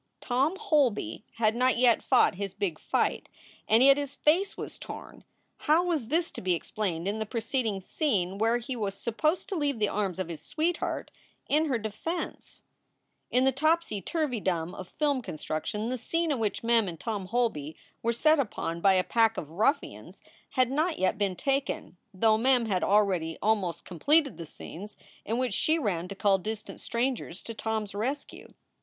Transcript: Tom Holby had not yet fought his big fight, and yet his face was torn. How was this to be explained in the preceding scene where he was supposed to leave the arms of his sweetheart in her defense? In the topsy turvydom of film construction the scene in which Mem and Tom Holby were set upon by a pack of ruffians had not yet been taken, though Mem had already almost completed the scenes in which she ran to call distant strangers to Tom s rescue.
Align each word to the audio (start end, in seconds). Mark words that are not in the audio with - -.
Tom 0.19 0.55
Holby 0.55 1.25
had 1.35 1.55
not 1.55 1.77
yet 1.77 2.01
fought 2.01 2.33
his 2.33 2.55
big 2.55 2.79
fight, 2.79 3.29
and 3.67 3.83
yet 3.83 3.97
his 3.97 4.15
face 4.15 4.57
was 4.57 4.79
torn. 4.79 5.23
How 5.67 5.83
was 5.85 6.07
this 6.07 6.31
to 6.31 6.41
be 6.41 6.55
explained 6.55 7.07
in 7.07 7.19
the 7.19 7.25
preceding 7.27 7.79
scene 7.81 8.39
where 8.39 8.57
he 8.57 8.75
was 8.75 8.95
supposed 8.95 9.47
to 9.49 9.55
leave 9.55 9.77
the 9.77 9.87
arms 9.87 10.17
of 10.17 10.27
his 10.27 10.41
sweetheart 10.41 11.11
in 11.47 11.65
her 11.65 11.77
defense? 11.77 12.63
In 13.29 13.43
the 13.45 13.51
topsy 13.51 14.01
turvydom 14.01 14.73
of 14.73 14.89
film 14.89 15.21
construction 15.21 15.89
the 15.89 15.99
scene 15.99 16.31
in 16.31 16.39
which 16.39 16.63
Mem 16.63 16.87
and 16.87 16.99
Tom 16.99 17.27
Holby 17.27 17.77
were 18.01 18.11
set 18.11 18.39
upon 18.39 18.81
by 18.81 18.93
a 18.93 19.03
pack 19.03 19.37
of 19.37 19.51
ruffians 19.51 20.19
had 20.57 20.71
not 20.71 20.97
yet 20.97 21.19
been 21.19 21.35
taken, 21.35 21.95
though 22.11 22.39
Mem 22.39 22.65
had 22.65 22.83
already 22.83 23.37
almost 23.39 23.85
completed 23.85 24.37
the 24.37 24.47
scenes 24.47 24.97
in 25.25 25.37
which 25.37 25.53
she 25.53 25.77
ran 25.77 26.07
to 26.07 26.15
call 26.15 26.39
distant 26.39 26.79
strangers 26.79 27.43
to 27.43 27.53
Tom 27.53 27.83
s 27.83 27.93
rescue. 27.93 28.55